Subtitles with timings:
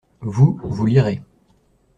[0.21, 1.21] Vous, vous lirez.